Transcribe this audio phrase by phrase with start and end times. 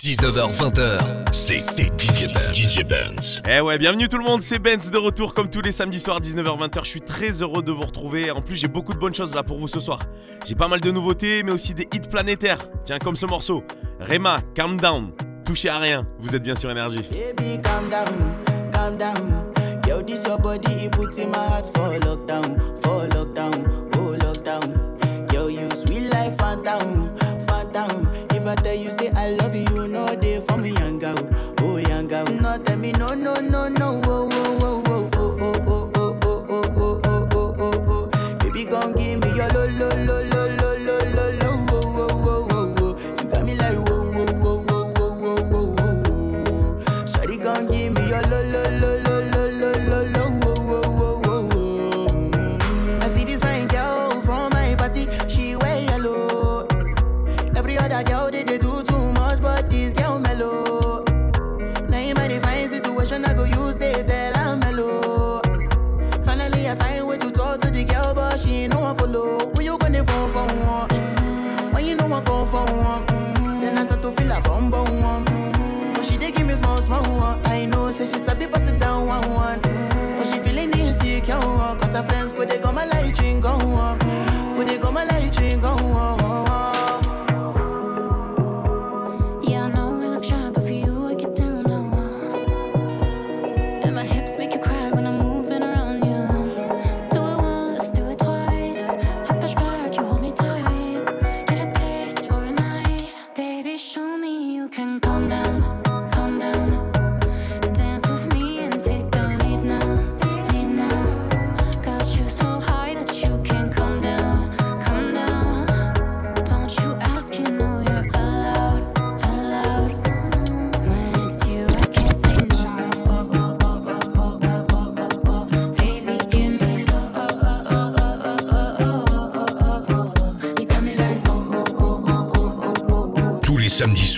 [0.00, 3.42] 19h20h, c'est DJ Benz.
[3.46, 6.22] Eh ouais, bienvenue tout le monde, c'est Benz de retour comme tous les samedis soirs
[6.22, 6.84] 19h20h.
[6.84, 8.30] Je suis très heureux de vous retrouver.
[8.30, 10.00] En plus, j'ai beaucoup de bonnes choses là pour vous ce soir.
[10.46, 12.66] J'ai pas mal de nouveautés, mais aussi des hits planétaires.
[12.82, 13.62] Tiens, comme ce morceau.
[14.00, 15.12] Rema, calm down.
[15.44, 17.06] Touchez à rien, vous êtes bien sur énergie.
[17.62, 19.40] Calm down, calm down.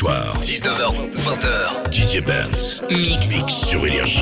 [0.03, 1.93] 19h, 20h.
[1.93, 2.83] DJ Benz.
[2.91, 3.29] Mix.
[3.29, 4.21] Mix sur Énergie.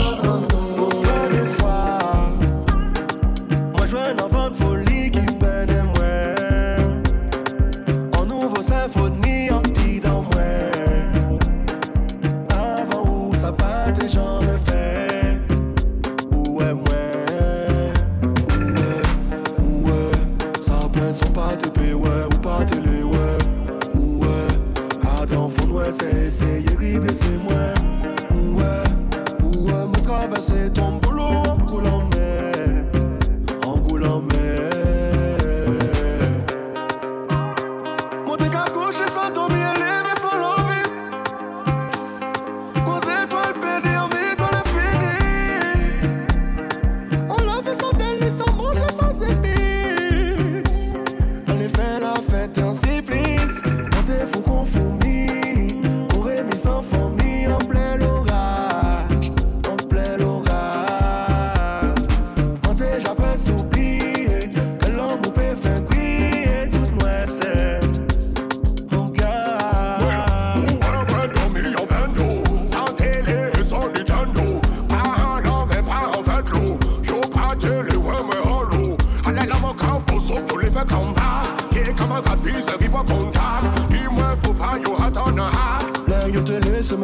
[82.57, 83.91] il se pas contact.
[83.91, 84.79] Dis-moi, faut pas,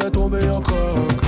[0.09, 1.26] tomber en coque.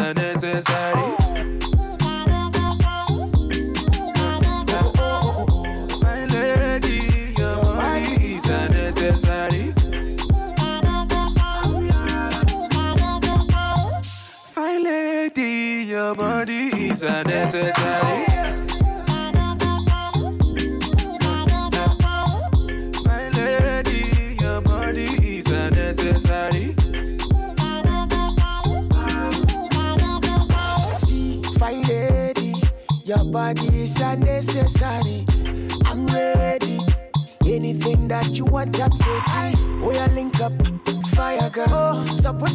[0.00, 1.09] necessary.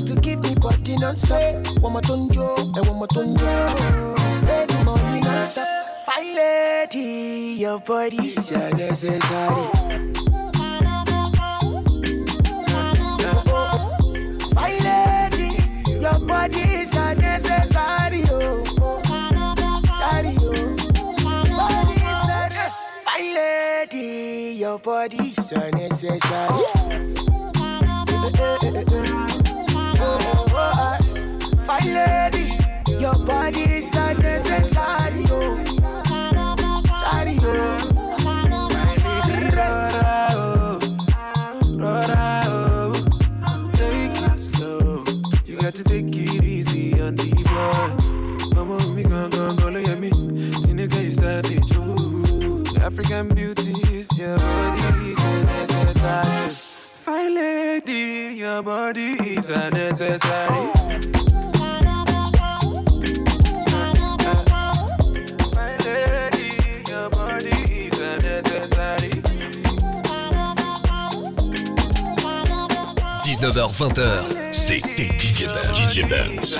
[0.03, 3.45] to give me body non-stop Wama tonjo, eh wama tonjo
[4.37, 5.67] Spend the money non-stop
[6.05, 9.67] Fine lady, your body's so necessary
[14.55, 17.15] Fine lady, your body is a
[18.31, 18.63] oh.
[18.81, 19.01] oh.
[19.99, 20.81] Body is.
[23.03, 26.65] Fine lady, your body is unnecessary.
[31.65, 32.57] Fine lady,
[32.99, 35.25] your body is unnecessary.
[35.29, 35.74] Oh.
[58.61, 60.71] body is unnecessary.
[61.53, 61.85] My
[73.45, 76.59] 19h20h, c'est DJ Dance.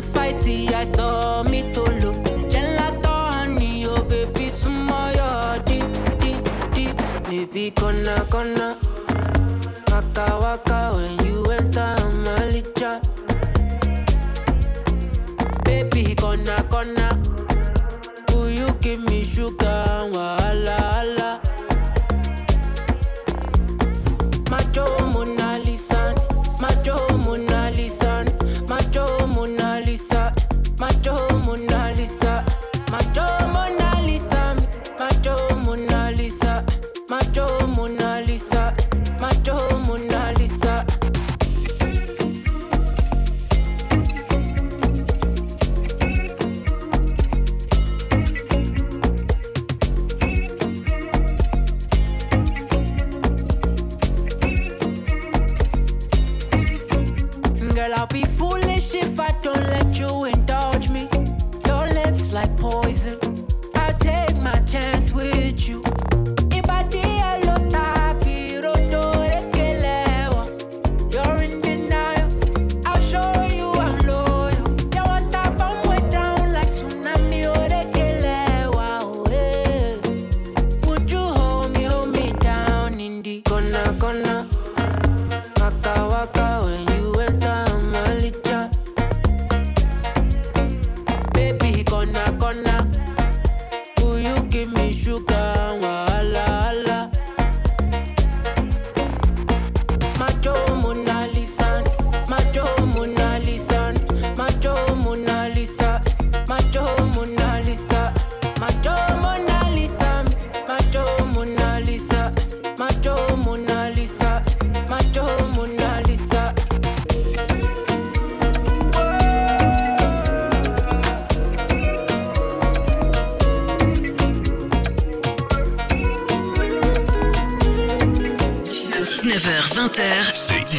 [0.00, 2.12] na I saw me tolo.
[2.48, 5.84] Gelato honey, oh baby, small your deep,
[6.20, 6.96] deep.
[7.28, 8.76] Baby, gonna, gonna.
[9.90, 13.00] Waka, waka, when you enter Malija.
[15.64, 17.18] Baby, gonna, gonna.
[18.28, 20.37] Will you give me sugar?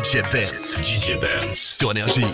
[0.09, 0.75] DJ Benz.
[0.81, 1.77] DJ Benz.
[1.77, 2.25] Sur Énergie.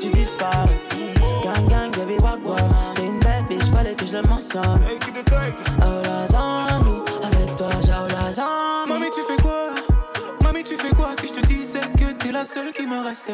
[0.00, 0.76] Tu disparais.
[1.44, 2.40] Gang gang, baby, walk.
[2.94, 4.80] T'es une belle bitch, fallait que je le mentionne.
[5.82, 6.20] Oh la
[7.26, 8.88] avec toi j'ai la zone.
[8.88, 9.74] Mami, tu fais quoi?
[10.42, 13.30] Mami, tu fais quoi si je te disais que t'es la seule qui me reste?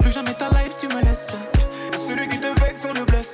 [0.00, 1.32] Plus jamais ta life, tu me laisses.
[2.08, 3.32] Celui qui te vexe, on le blesse.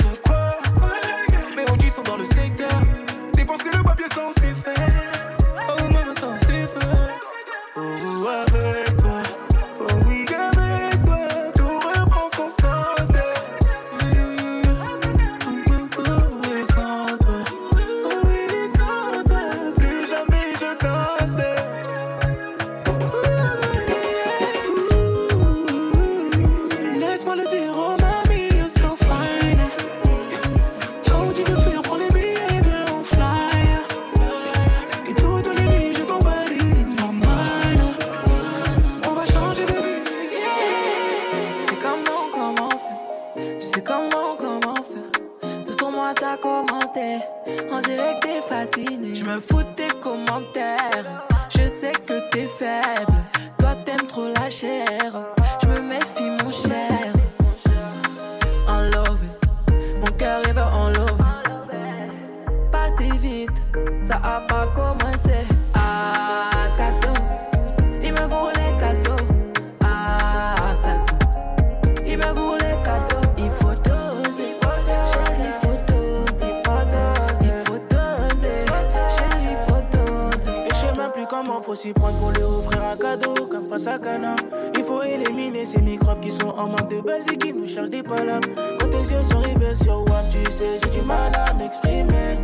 [82.06, 84.36] Comment faut s'y prendre pour lui offrir un cadeau comme face à Cana.
[84.76, 87.90] Il faut éliminer ces microbes qui sont en manque de base et qui nous cherchent
[87.90, 88.48] des palabres.
[88.78, 92.34] Quand tes yeux sont rivés sur WAP, tu sais, j'ai du mal à m'exprimer.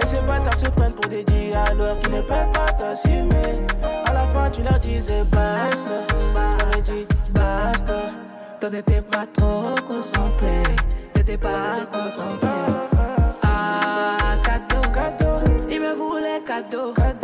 [0.00, 3.62] Et ces bâtards se prennent pour des dialogues qui ne peuvent pas t'assumer.
[4.06, 6.14] À la fin, tu leur disais basta.
[6.58, 8.10] T'avais dit basta.
[8.60, 10.62] Toi, t'étais pas trop concentré.
[11.12, 12.48] T'étais pas concentré.
[13.42, 14.82] Ah, cadeau.
[15.70, 16.94] Il me voulait cadeau.
[16.98, 17.21] Ah,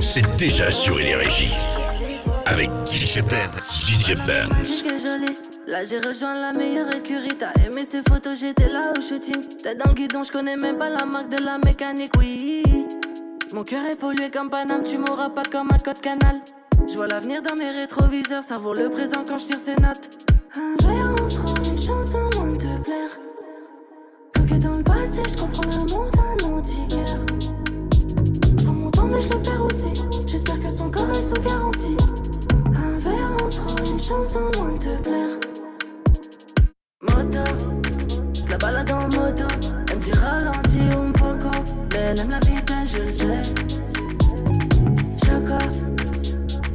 [0.00, 1.54] C'est déjà sur les régies.
[2.44, 4.84] Avec DJ Benz, DJ Benz.
[5.66, 7.36] Là j'ai rejoint la meilleure écurie.
[7.38, 9.40] T'as aimé ces photos, j'étais là au shooting.
[9.62, 12.62] T'es dans le guidon, je connais même pas la marque de la mécanique, oui.
[13.54, 16.40] Mon cœur est pollué comme Paname, tu m'auras pas comme un code canal.
[16.88, 19.72] Je vois l'avenir dans mes rétroviseurs, ça vaut le présent quand je tire ces.
[19.72, 23.20] Un verre entre une chanson loin de te plaire.
[24.34, 27.61] Bloqué dans le passé, je comprends l'amour d'un antiquaire.
[29.22, 29.92] Je le aussi.
[30.26, 31.96] J'espère que son corps est sous garantie.
[32.66, 35.30] Un verre entre une chanson loin de te plaire.
[37.02, 37.44] Moto,
[38.44, 39.44] je la balade en moto.
[39.90, 41.50] Elle me dit ralenti un poco.
[41.92, 43.42] Mais elle aime la vitesse, je le sais.
[45.24, 45.58] Choco,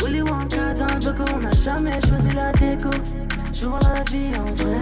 [0.04, 1.34] Willy Wonka dans le.
[1.34, 2.90] On n'a jamais choisi la déco.
[3.54, 4.82] Je vois la vie en vrai.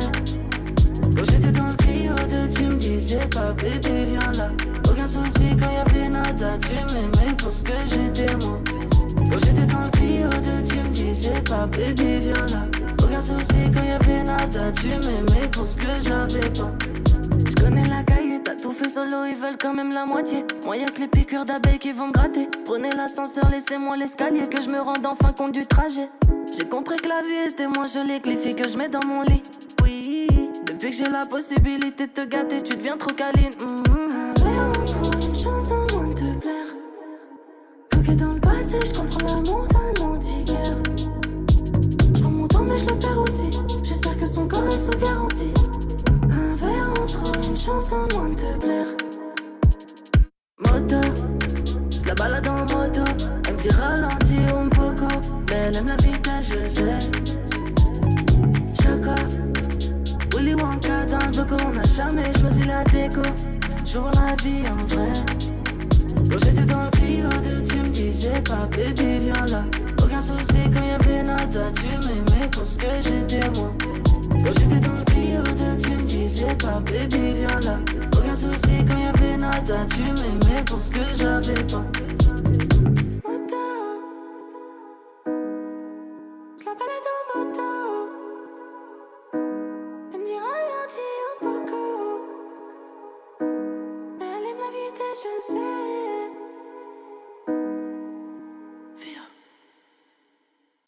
[1.16, 2.14] Quand j'étais dans le Clio
[2.54, 4.50] tu me disais pas bébé viens là.
[4.90, 8.60] Aucun souci quand y'avait nada Tu m'aimais pour ce que j'étais moi.
[9.18, 10.30] Quand j'étais dans le Clio
[10.68, 12.68] tu me disais pas bébé viens là.
[13.04, 16.72] Aucun souci quand y'avait nada Tu m'aimais pour ce que j'avais pas.
[17.48, 20.46] Je connais la cahier, t'as tout fait solo, ils veulent quand même la moitié.
[20.66, 22.48] Moi que les piqûres d'abeilles qui vont me gratter.
[22.66, 26.10] Prenez l'ascenseur, laissez-moi l'escalier Que je me rende enfin compte du trajet.
[26.58, 29.06] J'ai compris que la vie était moins jolie que les filles que je mets dans
[29.06, 29.42] mon lit.
[29.84, 30.25] Oui,
[30.76, 34.26] depuis que j'ai la possibilité de te gâter, tu deviens trop câline mm
[35.24, 36.68] une chanson loin de te plaire.
[37.92, 40.72] Bloqué dans le passé, je comprends l'amour d'un antiquaire
[42.14, 43.50] Je prends mon temps mais je le perds aussi.
[43.84, 45.54] J'espère que son corps est sous garantie.
[46.24, 48.88] Un verre entre une chanson loin de te plaire.
[50.60, 51.08] Moto,
[52.02, 53.04] je la balade en moto.
[53.48, 55.08] Elle me dit ralenti un poco.
[55.50, 57.45] Mais elle aime la vitesse, je le sais
[61.36, 63.22] Wonka dans le boco On n'a jamais choisi la déco.
[63.94, 65.14] Vois la vie en vrai.
[66.30, 69.64] Quand j'étais dans le Clio de tu me disais pas bébé viens là.
[70.04, 73.72] Aucun souci quand y'avait nada Tu m'aimais pour ce que j'étais moi.
[74.32, 75.44] Quand j'étais dans le Clio
[75.82, 77.80] tu me disais pas bébé viens là.
[78.18, 82.15] Aucun souci quand y'avait nada Tu m'aimais pour ce que j'avais pas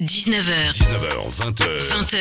[0.07, 0.71] 19h.
[0.71, 1.65] 19h, 20h.
[1.81, 2.17] 20h.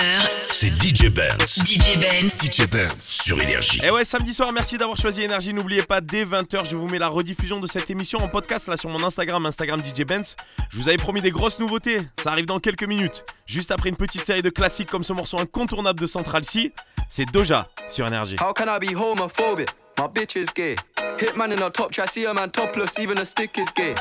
[0.50, 1.62] C'est DJ Benz.
[1.64, 2.42] DJ Benz.
[2.42, 3.80] DJ Benz sur Énergie.
[3.84, 5.54] Et ouais, samedi soir, merci d'avoir choisi Énergie.
[5.54, 8.76] N'oubliez pas, dès 20h, je vous mets la rediffusion de cette émission en podcast là
[8.76, 10.34] sur mon Instagram, Instagram DJ Benz.
[10.70, 12.00] Je vous avais promis des grosses nouveautés.
[12.20, 13.24] Ça arrive dans quelques minutes.
[13.46, 16.72] Juste après une petite série de classiques comme ce morceau incontournable de Central C,
[17.08, 18.34] c'est Doja sur Énergie.
[18.40, 19.68] How can I be homophobic?
[19.96, 20.74] My bitch is gay.
[21.20, 23.94] Hitman in a top try, see a man topless, even a stick is gay.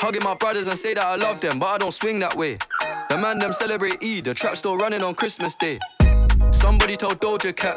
[0.00, 2.56] Hugging my brothers and say that I love them, but I don't swing that way.
[3.10, 5.80] The man them celebrate Eid, the trap still running on Christmas Day.
[6.52, 7.76] Somebody told Doja Cat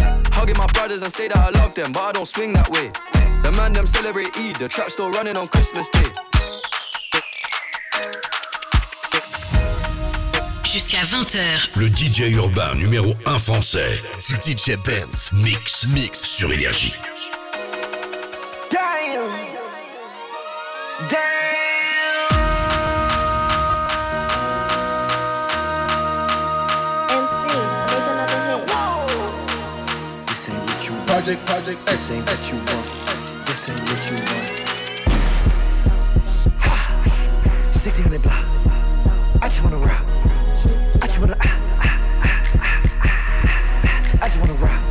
[0.41, 2.89] Hugging my brothers and say that I love them, but I don't swing that way.
[3.43, 6.01] The man them celebrate Eid, the trap still running on Christmas Day.
[10.63, 11.69] Jusqu'à 20h.
[11.75, 14.01] Le DJ urbain numéro 1 français.
[14.23, 15.29] DJ Benz.
[15.31, 15.85] Mix.
[15.89, 16.95] Mix sur Énergie.
[18.71, 19.29] Damn.
[21.07, 21.40] Damn.
[31.21, 32.87] Project, project, this ain't what you want.
[33.45, 34.49] This ain't what you want.
[36.57, 36.73] Ha!
[37.69, 38.43] 1600 block.
[39.39, 40.03] I just wanna rock.
[40.99, 41.37] I just wanna.
[41.39, 44.23] Ah, ah, ah, ah, ah.
[44.23, 44.81] I just wanna rock.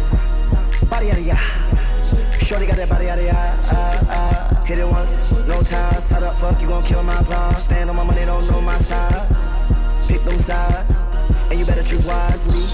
[0.88, 2.44] Body yada yada.
[2.44, 3.58] Shorty got that body yada yada.
[3.72, 4.64] Ah, ah.
[4.64, 6.00] Hit it once, no time.
[6.00, 7.58] Side up, fuck, you gon' kill my vibe.
[7.58, 9.26] Stand on my money, don't know my size.
[10.06, 11.02] Pick them sides,
[11.50, 12.68] and you better choose wisely.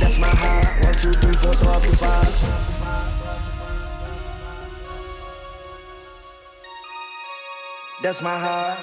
[0.00, 0.80] That's my high.
[0.84, 2.73] One, two, three, four, up to five.
[8.04, 8.78] That's my heart.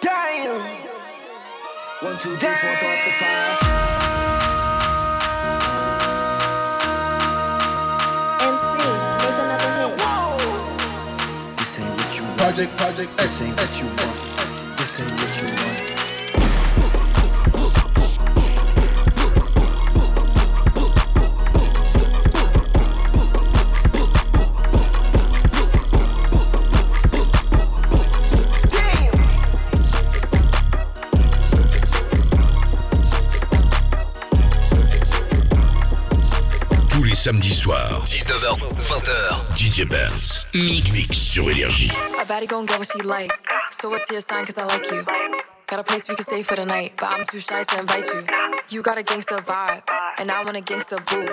[0.00, 0.60] Damn.
[2.02, 3.58] One, two, three, four, throw up the five.
[8.46, 8.78] MC,
[9.18, 9.98] make another hit.
[11.58, 12.38] This ain't what you want.
[12.38, 14.78] Project, project, this ain't what you want.
[14.78, 15.95] This ain't what you want.
[37.66, 38.04] Les samedis soirs.
[38.04, 39.56] 19h, 20h.
[39.56, 40.46] DJ Benz.
[40.54, 40.92] Mix.
[40.92, 41.92] Mix sur Énergie.
[42.16, 43.32] My baddie gon' get what she like.
[43.70, 44.44] So what's your sign?
[44.44, 45.04] Cause I like you.
[45.66, 48.06] Got a place we can stay for the night, but I'm too shy to invite
[48.06, 48.24] you.
[48.68, 49.82] You got a gangster vibe,
[50.18, 51.26] and I want a gangster boo.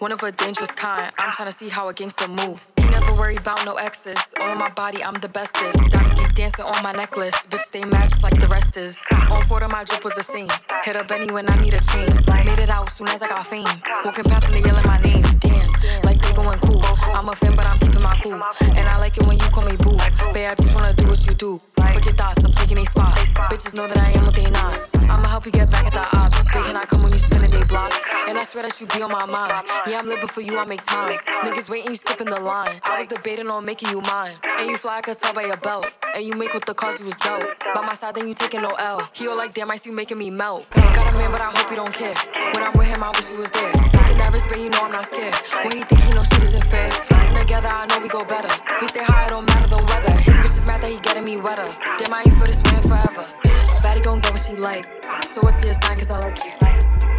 [0.00, 1.12] One of a dangerous kind.
[1.18, 2.66] I'm tryna see how a gangster move.
[2.76, 4.18] He never worry about no exes.
[4.40, 5.78] On my body, I'm the bestest.
[5.90, 7.36] Diamonds keep dancing on my necklace.
[7.50, 9.00] Bitch, stay mad just like the rest is.
[9.30, 10.48] On four of my drip was a scene.
[10.84, 12.08] Hit up Benny when I need a chain.
[12.44, 13.66] Made it out soon as I got fame.
[14.04, 15.22] Walking past and they yelling my name.
[15.40, 15.67] Damn,
[16.04, 16.82] like they going cool.
[16.84, 18.40] I'm a fan, but I'm keeping my cool.
[18.60, 19.96] And I like it when you call me boo.
[20.32, 21.60] Babe, I just wanna do what you do.
[21.76, 23.16] Fuck your thoughts, I'm taking a spot.
[23.50, 24.78] Bitches know that I am what they not.
[25.10, 26.44] I'ma help you get back at the ops.
[26.52, 27.92] Big and I come when you spinning they block.
[28.28, 29.66] And I swear that you be on my mind.
[29.86, 31.18] Yeah, I'm living for you, I make time.
[31.42, 32.80] Niggas waiting, you skipping the line.
[32.84, 34.34] I was debating on making you mine.
[34.58, 35.86] And you fly, I could tell by your belt.
[36.14, 37.44] And you make with the cause you was dope.
[37.74, 39.08] By my side, then you taking no L.
[39.12, 40.68] He all like, damn, I see you making me melt.
[40.70, 42.14] Got a man, but I hope you don't care.
[42.54, 43.70] When I'm with him, I wish you was there.
[43.72, 45.34] Taking that risk, but you know I'm not scared.
[45.62, 46.90] When he think he know shit isn't fair.
[46.90, 48.48] Flexing together, I know we go better.
[48.80, 50.12] We stay high, it don't matter the weather.
[50.12, 51.66] His bitch is mad that he getting me wetter.
[51.98, 53.47] Damn, I ain't for this man forever.
[53.82, 54.84] Baddie gon' get what she like.
[55.24, 55.96] So what's your sign?
[55.96, 56.52] Cause I like you.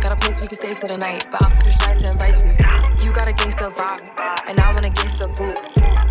[0.01, 2.43] Got a place we can stay for the night, but I'm too shy to invite
[2.45, 3.05] you.
[3.05, 4.01] You got a gangster vibe,
[4.47, 5.59] and I want a gangster boot.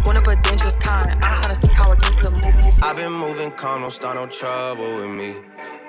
[0.05, 1.09] One of a dangerous kind.
[1.09, 2.83] I'm tryna see how a gangster move.
[2.83, 5.37] I've been moving calm, don't start no trouble with me.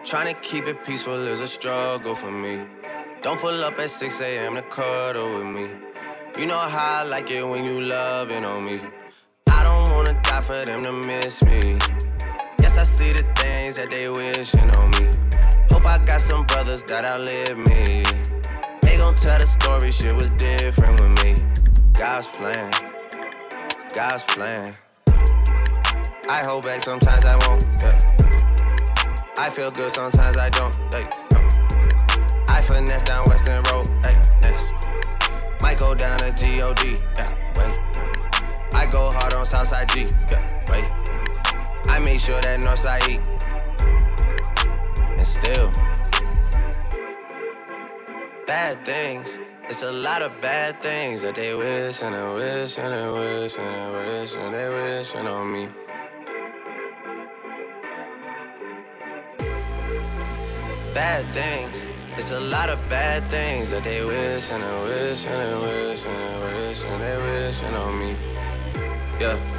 [0.06, 2.66] Trying to keep it peaceful is a struggle for me.
[3.22, 4.56] Don't pull up at 6 a.m.
[4.56, 5.70] to cuddle with me.
[6.38, 8.80] You know how I like it when you loving on me.
[9.52, 11.78] I don't wanna die for them to miss me.
[12.70, 15.10] Yes, I see the things that they wishing on me.
[15.72, 18.04] Hope I got some brothers that outlive me.
[18.96, 21.34] don't tell the story, shit was different with me.
[21.94, 22.72] God's plan,
[23.96, 24.76] God's plan.
[26.30, 27.66] I hold back, sometimes I won't.
[27.82, 27.98] Yeah.
[29.36, 30.76] I feel good, sometimes I don't.
[30.94, 31.40] Hey, no.
[32.50, 33.88] I finesse down Western Road.
[34.06, 34.74] Hey, next.
[35.60, 36.98] Might go down to G-O-D.
[37.18, 38.76] Yeah, wait.
[38.76, 40.14] I go hard on Southside G.
[40.30, 40.99] Yeah, wait.
[41.88, 43.20] I make sure that Northside E.
[45.18, 45.72] And still,
[48.46, 49.40] bad things.
[49.70, 53.58] It's a lot of bad things that they wish and they wish and they wish
[53.58, 55.68] and they wish and they wishing on me.
[60.94, 61.86] Bad things.
[62.18, 66.06] It's a lot of bad things that they wish and they wish and they wish
[66.06, 68.16] and they wish and they wishing on me.
[69.20, 69.59] Yeah.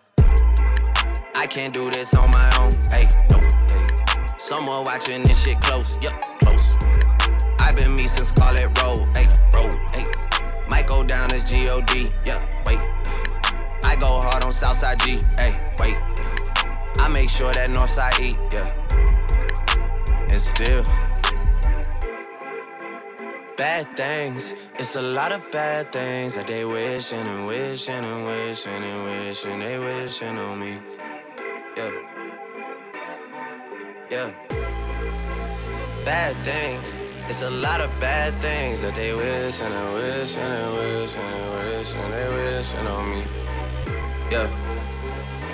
[1.41, 2.71] I can't do this on my own.
[2.91, 3.39] Hey, no.
[4.37, 6.75] Someone watching this shit close, yup, close.
[7.57, 10.05] I've been me since Scarlet Road, hey, road, hey.
[10.69, 12.77] Might go down as G-O-D, yup, wait.
[13.83, 15.97] I go hard on Southside G, hey, wait.
[16.99, 18.69] I make sure that Northside E, yeah.
[20.29, 20.83] And still,
[23.57, 24.53] bad things.
[24.77, 29.57] It's a lot of bad things that they wishing and wishing and wishing and wishing
[29.57, 31.00] they wishing on me.
[31.81, 31.91] Yeah.
[34.11, 34.31] Yeah.
[36.05, 36.97] Bad things.
[37.27, 41.15] It's a lot of bad things that they wish and they wish and they wish
[41.15, 43.23] and they wish and they wishing on me.
[44.29, 44.47] Yeah.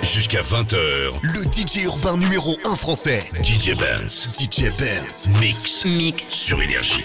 [0.02, 3.22] Jusqu'à 20h, le DJ urbain numéro 1 français.
[3.42, 4.36] DJ Benz.
[4.38, 5.28] DJ Benz.
[5.40, 5.84] Mix.
[5.84, 6.24] Mix.
[6.30, 7.04] Sur Énergie.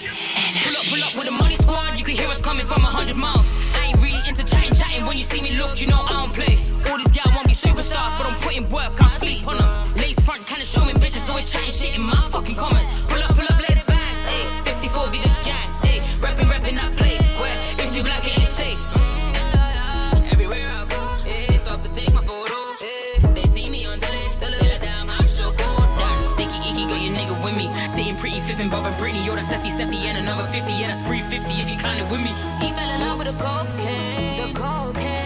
[0.63, 2.89] Pull up, pull up with the money squad, you can hear us coming from a
[2.89, 3.47] hundred miles.
[3.73, 5.05] I ain't really into chatting, chatting.
[5.05, 6.59] When you see me look, you know I don't play.
[6.89, 7.19] All these be
[7.63, 9.93] superstars, but I'm putting work, can't sleep on them.
[9.95, 12.99] Lace front, kinda show me bitches, always chatting shit in my fucking comments.
[13.07, 14.15] Pull up, pull up, let it bang.
[14.35, 15.67] Ayy, 54 be the gang.
[15.83, 17.25] Ayy, rapping, rapping that place.
[17.41, 18.79] Where if you black, it ain't safe.
[18.95, 22.55] Mm, Everywhere I go, eh, stop to take my photo.
[22.81, 23.19] eh.
[23.33, 25.79] They see me on telly, tell her damn, I'm so cool.
[25.97, 27.67] Damn, sticky icky, got your nigga with me.
[27.95, 29.25] Sitting pretty, flipping Bob and Britney.
[29.25, 30.71] Yo, that's Steffi, Steffi, and another 50.
[30.73, 32.33] Yeah, that's 350 if you kinda with me.
[32.63, 34.53] He fell in love with the cocaine.
[34.53, 35.22] The cocaine.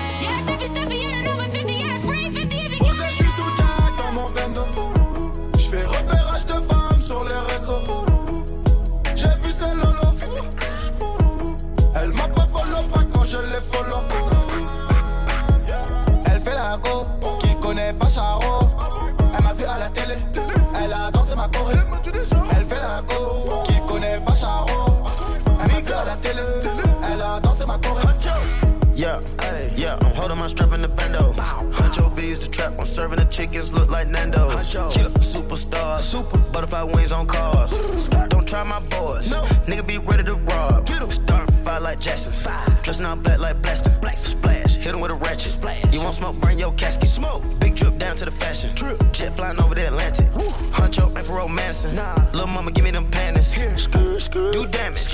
[13.78, 14.04] Follow.
[16.26, 17.04] Elle fait la go,
[17.40, 18.70] qui connaît pas Charo.
[19.38, 20.16] Elle m'a vu à la télé,
[20.84, 21.76] elle a dansé ma choré.
[22.56, 24.68] Elle fait la go, qui connaît pas Charo.
[25.62, 26.42] Elle m'a vu à la télé,
[27.12, 28.04] elle a dansé ma choré.
[28.96, 29.20] Yeah,
[29.76, 31.32] yeah, I'm holding my strap in the bando.
[31.72, 32.74] Huncho B is the trap.
[32.80, 34.74] I'm serving the chickens, look like Nando's.
[34.74, 34.88] Yeah,
[35.22, 37.78] superstar, super butterfly wings on cars.
[38.30, 39.36] Don't try my boys,
[39.68, 40.67] nigga be ready to rob.
[41.98, 43.94] Like Jackson, dressing all black like blasting.
[44.16, 45.58] Splash, hit him with a ratchet.
[45.92, 47.08] You want smoke, burn your casket.
[47.10, 48.70] Smoke, big trip down to the fashion.
[49.14, 50.28] Jet flying over the Atlantic.
[50.78, 51.96] Huncho ain't for romancing.
[52.34, 53.52] Little mama, give me them panties.
[54.32, 55.12] Do damage,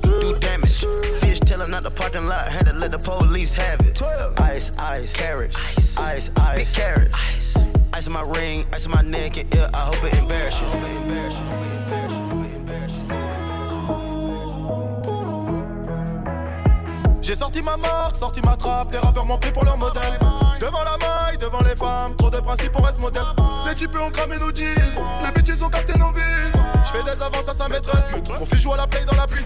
[0.00, 0.86] do damage.
[1.20, 3.94] Fish tailing out the parking lot, had to let the police have it.
[3.96, 4.38] 12.
[4.38, 7.54] Ice, ice, carrots, ice, ice, big carrots.
[7.92, 9.68] Ice in my ring, ice in my neck and ear.
[9.74, 10.68] I hope it embarrass you.
[17.28, 20.18] J'ai sorti ma marque, sorti ma trappe, les rappeurs m'ont pris pour leur modèle.
[20.58, 23.26] Devant la maille, devant les femmes, trop de principes pour reste modeste.
[23.66, 24.74] Les types ont cramé nos jeans,
[25.22, 26.22] les bitches ont capté nos vies.
[26.86, 28.06] J'fais des avances à sa maîtresse,
[28.40, 29.44] mon fils joue à la play dans la pluie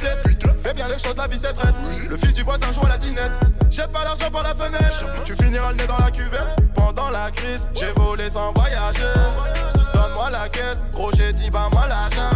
[0.63, 1.75] Fais bien les choses, la vie c'est traite.
[2.09, 3.33] Le fils du voisin joue à la dinette.
[3.69, 6.73] Jette pas l'argent par la fenêtre, tu finiras le nez dans la cuvette.
[6.77, 9.13] Pendant la crise, j'ai volé sans voyager.
[9.93, 12.31] Donne-moi la caisse, gros j'ai dit bah moi l'argent.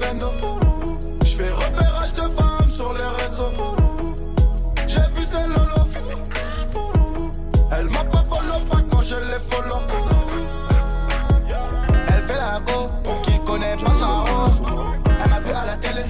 [0.00, 3.52] Je fais repérage de femmes sur les réseaux.
[4.86, 5.88] J'ai vu ses lolo.
[7.72, 9.80] Elle m'a pas follow pas quand je l'ai follow.
[12.08, 12.86] Elle fait la go,
[13.22, 14.50] qui connaît pas Charo.
[15.22, 16.02] Elle m'a vu à la télé,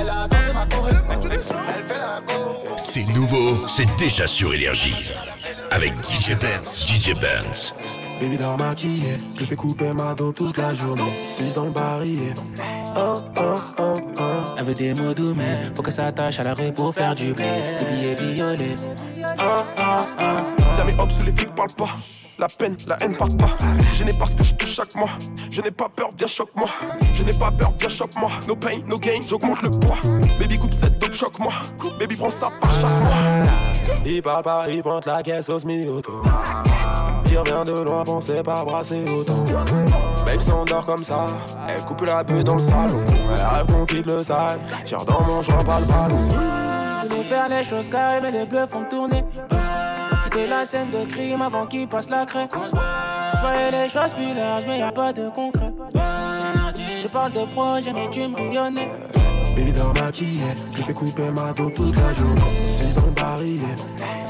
[0.00, 0.92] elle a dansé ma choré.
[1.22, 2.54] Elle fait la go.
[2.76, 5.12] C'est nouveau, c'est déjà sur Énergie.
[5.70, 6.86] Avec DJ Benz.
[6.86, 7.74] DJ Benz.
[8.20, 11.26] Baby dans maquillé, je fais couper ma dos toute la journée.
[11.26, 12.32] 6 dans le barillet?
[12.96, 13.42] Oh, oh,
[13.78, 14.22] oh, oh.
[14.56, 17.14] Elle veut des mots doux, mais faut que ça attache à la rue pour faire
[17.14, 17.44] du blé.
[17.78, 18.76] Des billets violets.
[19.38, 20.36] Ah, ah, ah,
[20.70, 21.90] Ça met hop sous les flics parle pas.
[22.38, 23.50] La peine, la haine part pas.
[23.94, 25.10] Je n'ai pas ce que je touche chaque mois.
[25.50, 26.68] Je n'ai pas peur, viens choque-moi.
[27.12, 28.30] Je n'ai pas peur, viens choque-moi.
[28.48, 29.98] No pain, no gain, j'augmente le poids.
[30.38, 31.52] Baby coupe cette dope, choque-moi.
[31.98, 34.02] Baby prends ça par chaque mois.
[34.04, 36.22] Il parle pas, il pointe la caisse au semi-auto.
[37.30, 39.44] Il revient de loin, pensez pas brasser autant.
[40.24, 41.26] Babe s'endort comme ça.
[41.68, 43.00] Elle coupe la bulle dans le salon.
[43.08, 44.58] Elle rêve qu'on quitte le sale.
[44.84, 46.18] Tire dans mon joint, pas le ballon.
[47.08, 49.24] Je faire les choses carrées, mais les bleus font tourner.
[50.24, 52.48] Quitter la scène de crime avant qu'il passe la craie.
[52.52, 55.72] Je voyais les choses plus larges, mais y a pas de concret.
[57.02, 58.90] Je parle de projet, mais tu me rayonnais.
[59.56, 62.66] Baby dans maquillé, je fais couper ma dos toute la journée.
[62.66, 63.60] 6 dans barillet.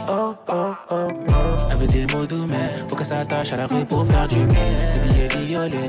[0.09, 1.66] Oh, oh, oh, oh.
[1.77, 4.57] Des mots doux, mais faut que ça attache à la rue pour faire du blé.
[4.95, 5.89] Des billets violets.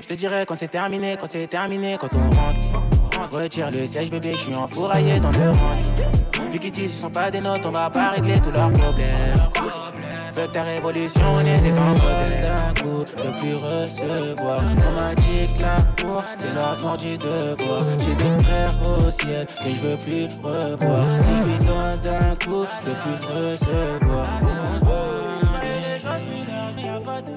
[0.00, 2.60] Je te dirais quand c'est terminé, quand c'est terminé, quand on rentre.
[3.30, 5.92] Retire le siège, bébé, je suis enfouraillé dans le rentre.
[6.50, 9.34] Vu qu'ils disent sont pas des notes, on va pas régler tous leurs problèmes.
[10.34, 11.92] Veux que ta révolution n'était pas
[12.40, 14.64] d'un coup, je veux plus recevoir.
[14.70, 17.82] On m'a dit que l'amour, c'est l'amour du devoir.
[17.98, 21.02] J'ai des frères au ciel que je veux plus revoir.
[21.10, 24.26] Si je lui donne d'un coup, je veux plus recevoir.
[24.80, 25.62] Parle.
[25.64, 27.32] les choses plus larges, mais y a pas de.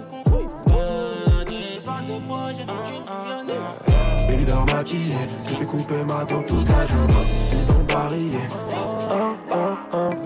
[4.27, 5.15] Baby dans maquillé,
[5.47, 7.37] je fais couper ma dos toute la journée.
[7.37, 8.47] 6 dans le barillet.
[8.71, 8.75] Oh,
[9.11, 10.09] oh, oh, oh.
[10.21, 10.24] Elle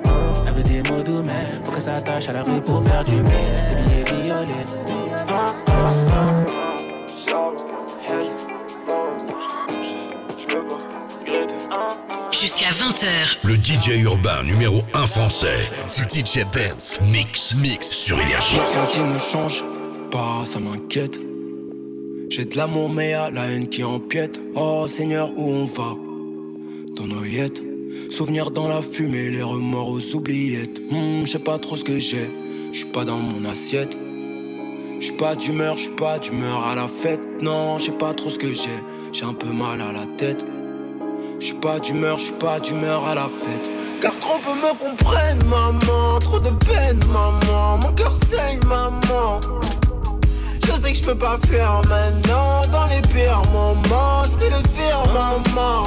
[0.60, 3.22] veut des mots doux, mais faut que ça attache à la rue pour faire du
[3.22, 3.34] blé.
[3.88, 4.66] Des billets violets.
[5.28, 5.34] Oh,
[5.68, 6.50] oh, oh.
[12.32, 13.38] Jusqu'à 20h.
[13.44, 15.70] Le DJ urbain numéro 1 français.
[15.92, 17.00] DJ Benz.
[17.12, 18.58] Mix, mix sur Énergie.
[18.90, 19.64] Qui ne change
[20.10, 21.20] pas, ça m'inquiète.
[22.30, 24.40] J'ai de l'amour, mais y'a la haine qui empiète.
[24.56, 25.96] Oh Seigneur, où on va?
[26.96, 27.69] Dans nos yettes.
[28.10, 30.82] Souvenirs dans la fumée, les remords aux oubliettes.
[30.92, 32.30] Hmm, je sais pas trop ce que j'ai,
[32.72, 33.98] je pas dans mon assiette.
[35.00, 37.22] Je pas d'humeur, je pas d'humeur à la fête.
[37.42, 38.80] Non, je sais pas trop ce que j'ai,
[39.14, 40.44] j'ai un peu mal à la tête.
[41.40, 43.70] Je pas d'humeur, je pas d'humeur à la fête.
[44.02, 46.20] Car trop peu me comprennent, maman.
[46.20, 47.78] Trop de peine, maman.
[47.78, 49.40] Mon cœur saigne, maman.
[50.66, 52.68] Je sais que je peux pas faire maintenant.
[52.72, 55.86] Dans les pires moments, je le faire, maman.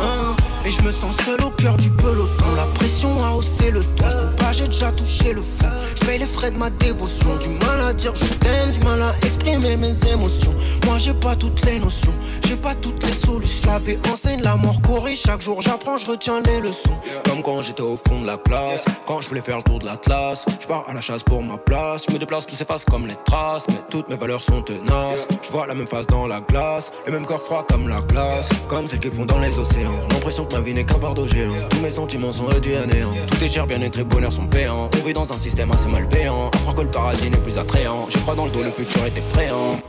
[0.64, 2.54] Et je me sens seul au cœur du peloton.
[2.56, 4.06] La pression a haussé le ton.
[4.52, 5.66] J'ai déjà touché le fond.
[6.06, 7.36] Paye les frais de ma dévotion.
[7.40, 10.54] Du mal à dire je t'aime, du mal à exprimer mes émotions.
[10.86, 12.12] Moi j'ai pas toutes les notions,
[12.46, 13.70] j'ai pas toutes les solutions.
[13.70, 15.20] La vie enseigne, la mort corrige.
[15.22, 16.96] Chaque jour j'apprends, je retiens les leçons.
[17.24, 19.86] Comme quand j'étais au fond de la classe, quand je voulais faire le tour de
[19.86, 20.44] l'Atlas.
[20.60, 22.04] Je pars à la chasse pour ma place.
[22.08, 23.64] Je me déplace, tout s'efface comme les traces.
[23.68, 25.26] Mais toutes mes valeurs sont tenaces.
[25.42, 28.48] Je vois la même face dans la glace, le même corps froid comme la glace.
[28.68, 29.92] Comme celles qui font dans les océans.
[30.10, 31.68] L'impression que ma vie n'est qu'un fardeau géant.
[31.70, 33.12] Tous mes sentiments sont réduits à néant.
[33.28, 34.90] Tout est cher, bien-être et bonheur sont payants.
[35.00, 36.48] On vit dans un système assez malveillant.
[36.48, 38.06] Apprends que le paradis n'est plus attrayant.
[38.08, 39.80] J'ai froid dans le dos, le futur est effrayant.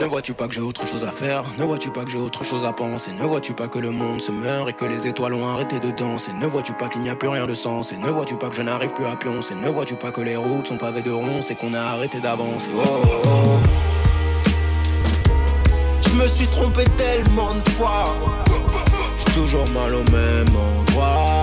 [0.00, 1.42] Ne vois-tu pas que j'ai autre chose à faire?
[1.58, 3.12] Ne vois-tu pas que j'ai autre chose à penser?
[3.12, 5.90] Ne vois-tu pas que le monde se meurt et que les étoiles ont arrêté de
[5.90, 6.32] danser?
[6.32, 7.92] Ne vois-tu pas qu'il n'y a plus rien de sens?
[7.92, 9.56] Et ne vois-tu pas que je n'arrive plus à pioncer?
[9.56, 12.70] Ne vois-tu pas que les routes sont pavées de ronces et qu'on a arrêté d'avancer?
[12.76, 13.58] Oh, oh, oh.
[16.08, 18.14] Je me suis trompé tellement de fois
[19.38, 21.37] toujours mal au même endroit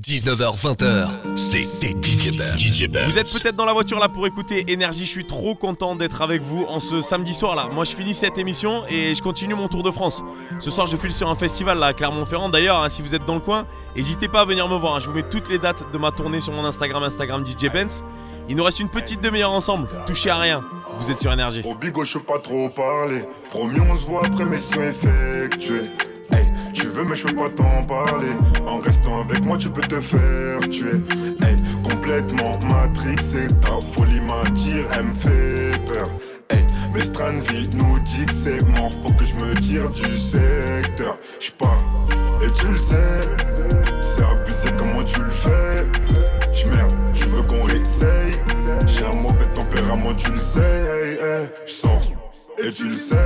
[0.00, 3.06] 19h-20h, c'est DJ Benz.
[3.06, 5.04] Vous êtes peut-être dans la voiture là pour écouter Énergie.
[5.04, 7.68] Je suis trop content d'être avec vous en ce samedi soir là.
[7.72, 10.24] Moi, je finis cette émission et je continue mon tour de France.
[10.60, 12.48] Ce soir, je file sur un festival là à Clermont-Ferrand.
[12.48, 14.96] D'ailleurs, hein, si vous êtes dans le coin, n'hésitez pas à venir me voir.
[14.96, 15.00] hein.
[15.00, 18.02] Je vous mets toutes les dates de ma tournée sur mon Instagram, Instagram DJ Benz.
[18.48, 19.88] Il nous reste une petite demi-heure ensemble.
[20.06, 20.64] Touchez à rien.
[20.98, 21.62] Vous êtes sur Énergie.
[21.64, 23.24] Au bigot, je peux pas trop parler.
[23.50, 25.90] Promis, on se voit après mission effectuée.
[26.94, 28.30] Veux, mais je peux pas t'en parler.
[28.64, 31.02] En restant avec moi, tu peux te faire tuer.
[31.42, 36.08] Hey, complètement matrixé, ta folie m'attire, elle me fait peur.
[36.94, 41.18] Mais Stranville nous dit que c'est mort, faut que je me tire du secteur.
[41.40, 41.82] J'pars,
[42.44, 43.20] et tu le sais,
[44.00, 45.84] c'est abusé comment tu le fais?
[46.52, 48.38] J'merde, tu veux qu'on réessaye?
[48.86, 50.60] J'ai un mauvais tempérament, tu le sais.
[50.60, 51.48] Hey, hey,
[52.64, 53.16] et tu le sais,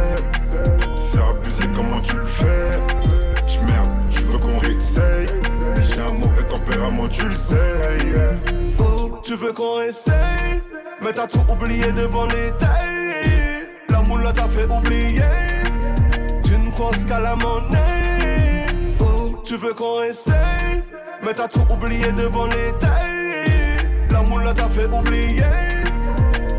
[0.96, 3.07] c'est abusé comment tu le fais?
[5.82, 7.56] J'ai un mauvais tempérament, tu le sais.
[9.22, 10.62] Tu veux qu'on essaye?
[11.02, 15.22] Mais t'as tout oublié devant les tailles La moule t'a fait oublier.
[16.42, 18.66] Tu ne penses qu'à la monnaie.
[19.44, 20.82] Tu veux qu'on essaye?
[21.22, 23.76] Mais t'as tout oublié devant les tailles
[24.10, 25.44] La moule t'a fait oublier.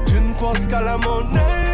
[0.05, 1.68] Tu ne penses qu'à la monnaie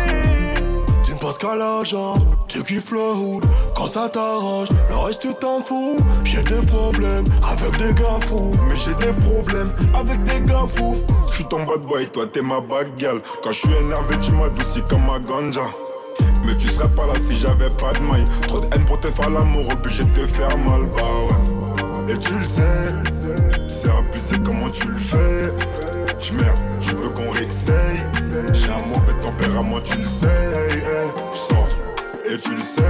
[1.26, 2.14] Penses qu'à l'argent
[2.48, 3.44] Tu kiffes le hood
[3.76, 8.52] Quand ça t'arrange Le reste tu t'en fous J'ai des problèmes avec des gars fous
[8.70, 10.98] Mais j'ai des problèmes avec des gars fous.
[11.32, 13.24] Je suis ton bad boy, toi t'es ma bad girl.
[13.44, 15.66] Quand je suis énervé, tu m'adoucis comme ma ganja.
[16.46, 18.26] Mais tu serais pas là si j'avais pas de maille.
[18.42, 22.14] Trop de haine pour te faire l'amour, obligé de te faire mal, bah ouais.
[22.14, 22.88] Et tu le sais,
[23.68, 25.95] c'est abusé comment tu le fais?
[26.26, 28.00] J'merde, tu veux qu'on réessaye.
[28.52, 30.26] J'ai un mauvais tempérament, tu le sais.
[30.26, 31.08] Hey, hey.
[31.36, 31.70] J'sors,
[32.28, 32.82] et tu le sais,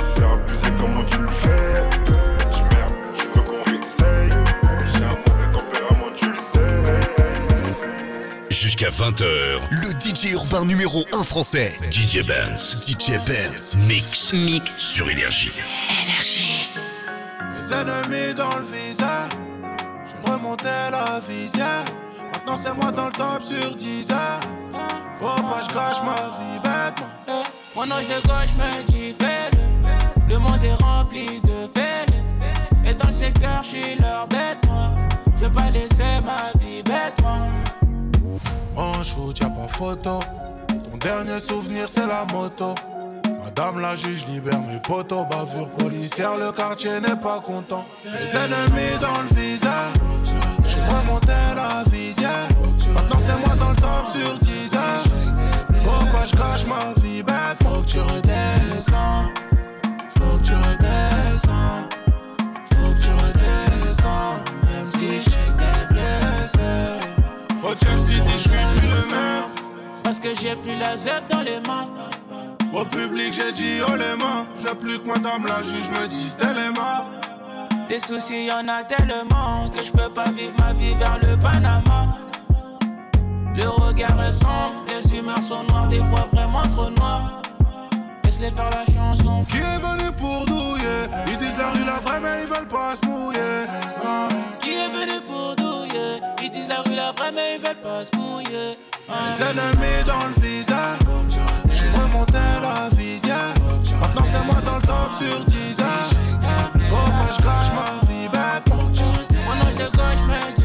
[0.00, 1.82] c'est abusé comment tu le fais?
[2.52, 4.28] J'merde, tu veux qu'on réessaye.
[4.92, 6.60] J'ai un mauvais tempérament, tu le sais.
[8.50, 9.24] Jusqu'à 20h,
[9.70, 12.84] le DJ urbain numéro 1 français, DJ Benz.
[12.86, 13.76] DJ Benz.
[13.88, 14.34] Mix.
[14.34, 14.76] Mix.
[14.76, 15.52] Sur Énergie.
[17.50, 19.30] Mes ennemis dans le visage,
[20.04, 21.84] j'ai remonté la visière.
[22.46, 24.40] Maintenant c'est moi dans le top sur 10 heures.
[25.18, 27.42] Faut pas je gâche ma vie bêtement.
[27.74, 30.28] Mon ange de gauche me dit fais-le.
[30.28, 32.22] Le monde est rempli de fêlés.
[32.84, 34.90] Et dans le secteur, je suis leur bête, moi.
[35.34, 37.36] Je veux pas laisser ma vie bête, moi.
[38.76, 40.20] En shoot, y'a pas photo.
[40.68, 42.76] Ton dernier souvenir, c'est la moto.
[43.46, 45.24] Madame la juge libère mes potos.
[45.30, 47.84] Bavure policière, le quartier n'est pas content.
[48.04, 49.92] Les ennemis dans le visage.
[50.66, 52.48] J'ai remonté la visière.
[52.92, 55.04] Maintenant, c'est moi dans le top sur 10 heures.
[55.84, 57.56] Faut pas je cache ma vie bête?
[57.62, 59.30] Faut que tu redescends.
[60.18, 61.86] Faut que tu redescends.
[62.72, 64.42] Faut que tu redescends.
[64.64, 66.74] Même si je sais que t'es blessé.
[67.62, 69.44] Au Chelsea, je suis plus le même.
[70.02, 72.05] Parce que j'ai plus la zep dans les mains.
[72.76, 74.46] Au public, j'ai dit oh les mains.
[74.62, 77.06] J'ai plus que madame la juge me les mains.
[77.88, 81.38] Des soucis, y en a tellement que je peux pas vivre ma vie vers le
[81.38, 82.18] Panama.
[83.54, 87.40] Le regard est sombre, les humeurs sont noires, des fois vraiment trop noires.
[88.24, 89.46] Laisse-les faire la chanson.
[89.48, 91.08] Qui est venu pour douiller?
[91.28, 93.64] Ils disent la rue la vraie, mais ils veulent pas se mouiller.
[94.04, 94.28] Ah.
[94.60, 96.20] Qui est venu pour douiller?
[96.42, 98.76] Ils disent la rue la vraie, mais ils veulent pas se mouiller.
[99.08, 101.05] Les ennemis dans le visage.
[102.16, 103.54] Remonté la visière.
[104.00, 106.10] Maintenant, c'est moi dans le top sur 10 heures.
[106.88, 108.66] Faut pas je ma vie bête.
[108.70, 110.55] Mon ange de gauche me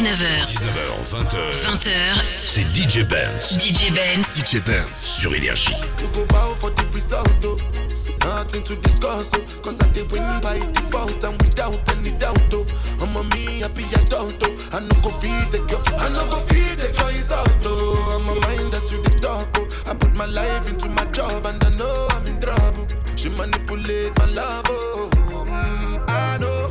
[0.00, 0.46] 19h.
[0.46, 1.36] 19h, 20h.
[1.60, 1.90] 20h.
[2.46, 3.58] C'est DJ Benz.
[3.58, 4.34] DJ Benz.
[4.34, 5.76] DJ Benz sur Énergie.
[6.00, 7.28] You go bow for the result.
[8.20, 9.60] Nothing to discuss, oh.
[9.62, 12.64] Cause I did win by default and without any doubt, oh.
[13.02, 14.56] I'm a me happy adult, oh.
[14.72, 18.16] I no go feed the girl, I no go feed the girl is out, oh.
[18.16, 19.68] I'm a mind that's you the talk, oh.
[19.86, 22.86] I put my life into my job and I know I'm in trouble.
[23.16, 25.10] She manipulate my love, oh.
[25.12, 26.69] Mm, I know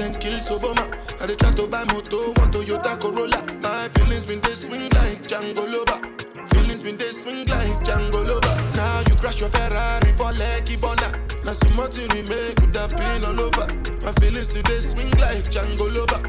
[0.00, 0.88] And kill Soboma.
[1.20, 3.44] I dey try to buy moto, one Toyota Corolla.
[3.60, 6.00] My feelings been they swing like Django Lover.
[6.54, 8.72] Feelings been they swing like Django Lover.
[8.76, 11.12] Now you crash your Ferrari for Lucky Bona.
[11.44, 13.66] Now some money remake could have been all over.
[14.02, 16.22] My feelings today swing like Django Lover.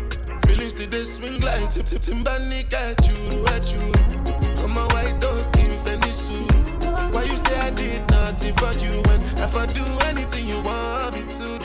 [0.48, 4.64] Feelings they swing like Tim Tim Timbani at you, at you.
[4.66, 5.72] I'm a white dog in.
[7.12, 11.14] Why you say I did nothing for you when if I do anything you want
[11.16, 11.61] me to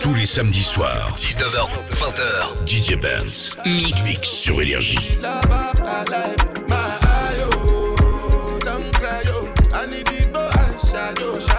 [0.00, 5.18] Tous les samedis soirs, 19h, 20h, DJ Benz, Mix Mix sur Énergie.
[11.12, 11.51] I shadow.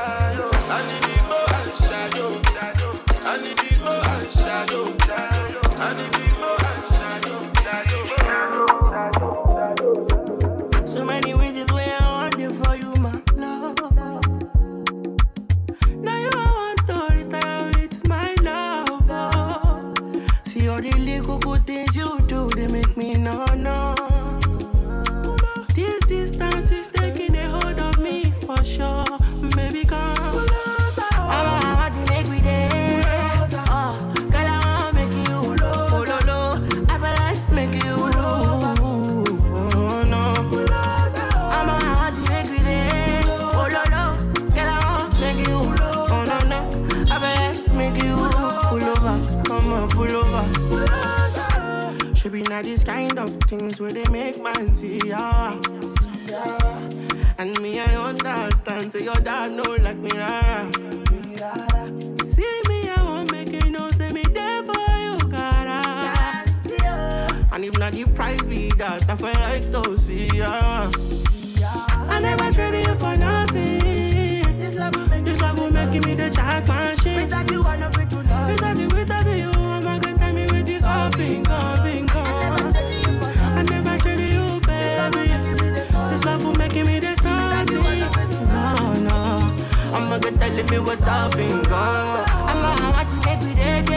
[90.95, 91.75] Good telling me what's up, bingo.
[91.75, 93.89] I'm a want to make me dead,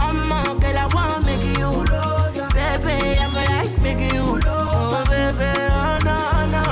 [0.00, 1.70] I'm a girl, I want to make you.
[2.54, 4.40] Baby, I feel like making you.
[4.46, 6.16] Oh, baby, oh, no,
[6.52, 6.62] no.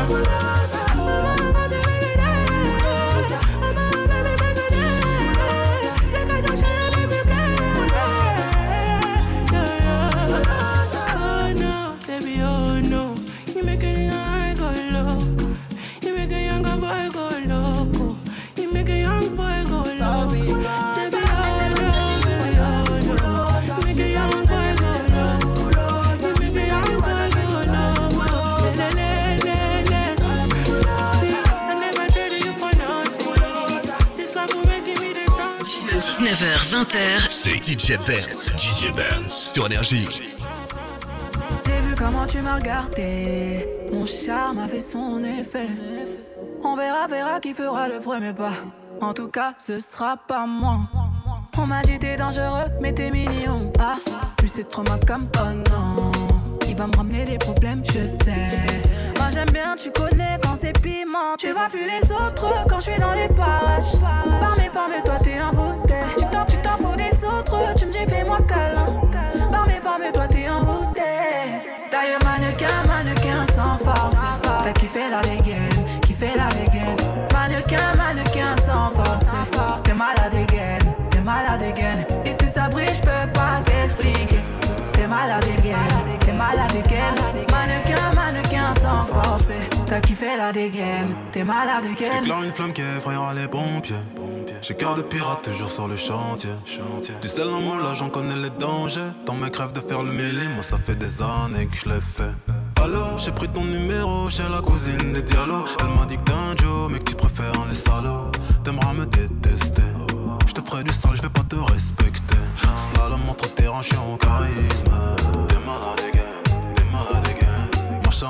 [11.17, 13.17] Oh no, baby, oh no.
[13.55, 13.94] You make a
[36.55, 40.07] 19h, 20h, c'est DJ Benz, DJ Benz sur Énergie.
[41.67, 43.67] J'ai vu comment tu m'as regardé.
[43.93, 45.67] Mon charme a fait son effet.
[46.63, 48.53] On verra, verra qui fera le premier pas.
[49.01, 50.83] En tout cas, ce sera pas moi.
[51.59, 53.73] On m'a dit t'es dangereux, mais t'es mignon.
[53.81, 53.95] Ah,
[54.37, 56.13] plus c'est trop ma comme oh non.
[56.69, 58.49] Il va me ramener des problèmes, je sais.
[59.31, 61.37] J'aime bien, tu connais quand c'est piment.
[61.39, 63.99] Tu vois plus les autres quand je suis dans les parages.
[64.41, 65.95] Par mes formes, toi t'es envoûté.
[66.17, 68.87] Tu t'en, tu t'en fous des autres, tu me dis fais-moi câlin.
[69.51, 71.03] Par mes formes, toi t'es envoûté.
[71.91, 74.15] D'ailleurs, mannequin, mannequin sans force.
[74.63, 76.97] T'as kiffé la dégaine, kiffé la dégaine.
[77.33, 79.83] Mannequin, mannequin sans force.
[79.83, 80.79] T'es malade again,
[81.11, 82.05] t'es malade again.
[82.25, 84.41] Et si ça brille, je peux pas t'expliquer.
[84.93, 87.15] T'es malade again, t'es malade again.
[87.53, 88.14] Mannequin
[88.85, 89.49] sans force.
[89.87, 92.19] T'as kiffé la dégaine, t'es malade again.
[92.21, 94.05] J'éclaire une flamme qui effrayera les pompiers.
[94.63, 96.51] J'ai cœur de pirate toujours sur le chantier.
[97.21, 99.11] Du sel en moi là j'en connais les dangers.
[99.27, 102.01] Ton mec rêve de faire le mêlé, moi ça fait des années que je l'ai
[102.01, 102.35] fait.
[102.83, 105.65] Alors j'ai pris ton numéro chez la cousine des Diallo.
[105.81, 108.33] Elle m'a dit que t'es un Joe, mais que tu préfères les salauds.
[108.65, 109.83] T'aimeras me détester.
[110.47, 112.43] Je te ferai du sale, je vais pas te respecter.
[112.95, 114.93] Slalom entre tes hanches en charisme.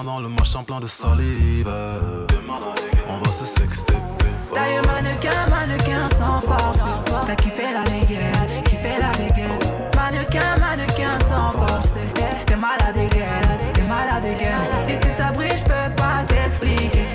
[0.04, 1.68] Dans le machin plein de salive.
[3.08, 3.94] On va se sexter.
[4.54, 6.78] D'ailleurs, mannequin, mannequin sans force.
[7.26, 9.58] T'as kiffé la dégaine, kiffé la dégaine.
[9.96, 11.92] Mannequin, mannequin sans force.
[12.46, 14.60] T'es malade again, t'es malade again.
[14.88, 17.06] Et si ça brille, je peux pas t'expliquer.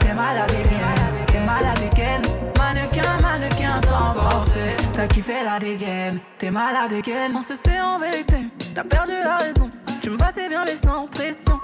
[0.00, 2.22] T'es malade again, t'es malade again.
[2.56, 4.50] Mannequin, mannequin sans force.
[4.94, 7.30] T'as kiffé la dégaine, t'es malade again.
[7.36, 9.70] On se sait en vérité, t'as perdu la raison.
[10.00, 11.60] Tu me passais bien, mais sans pression.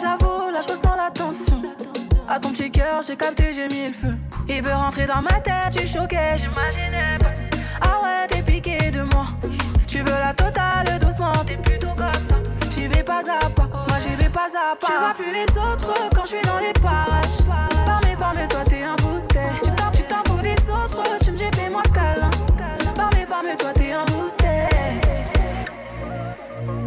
[0.00, 1.62] J'avoue, là je ressens la tension.
[2.28, 4.14] À ton petit cœur, j'ai capté, j'ai mis le feu.
[4.48, 7.32] Il veut rentrer dans ma tête, suis choqué, j'imaginais pas.
[7.80, 9.26] Ah ouais, t'es piqué de moi.
[9.86, 12.70] Tu veux la totale doucement, t'es plutôt comme ça.
[12.70, 14.86] J'y vais pas à pas, moi j'y vais pas à pas.
[14.86, 17.44] Tu vois plus les autres quand je suis dans les parages.
[17.86, 19.60] Par mes formes, toi t'es un bouteille.
[19.62, 22.30] Tu t'en, tu fous des autres, tu me dis fais-moi câlin.
[22.96, 25.00] Par mes formes, toi t'es un bouteille.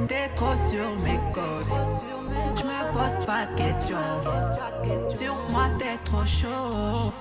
[0.07, 1.17] T'es trop sur mes
[3.07, 3.97] pose pas de questions.
[5.09, 7.13] Sur moi, t'es trop chaud.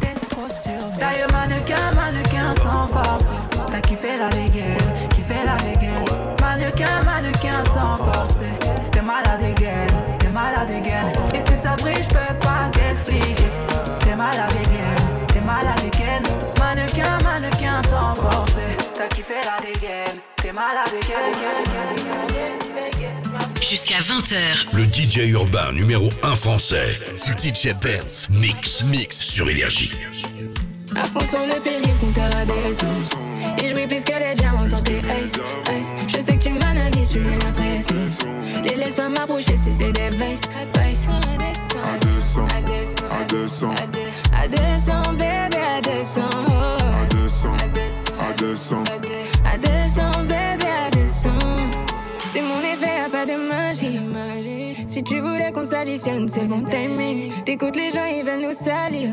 [0.00, 3.24] T'es trop sur Taille mannequin, mannequin sans force.
[3.70, 4.76] T'as kiffé la dégaine,
[5.14, 6.04] kiffé la dégaine.
[6.40, 8.34] Mannequin, mannequin sans force.
[8.90, 11.12] T'es malade dégaine, t'es malade dégaine.
[11.34, 13.50] Et si ça brille, je peux pas t'expliquer.
[14.00, 16.22] T'es malade dégaine, t'es malade dégaine.
[16.58, 18.54] Mannequin, mannequin sans force.
[18.94, 22.67] T'as kiffé la dégaine, t'es malade dégaine.
[23.60, 24.36] Jusqu'à 20h.
[24.72, 26.98] Le DJ urbain numéro 1 français.
[27.20, 28.28] DJ Benz.
[28.30, 29.92] Mix, mix sur Énergie.
[30.96, 34.98] À fond sur le compteur à des Et je plus que les diamants sur tes
[35.22, 35.32] ice,
[35.78, 35.88] ice.
[36.08, 37.96] Je sais que tu m'analyses, tu mets la pression.
[38.64, 40.42] Les laisse pas m'approcher si c'est des vices,
[40.80, 41.08] vices.
[41.84, 42.46] À 200,
[43.10, 43.74] à 200,
[44.32, 46.20] À 200, bébé, à 200.
[46.22, 47.68] à 200, à 200.
[48.20, 48.84] À 200,
[53.18, 54.76] pas de magie.
[54.86, 57.32] Si tu voulais qu'on s'additionne, c'est le bon timing.
[57.44, 59.10] T'écoutes les gens, ils veulent nous salir.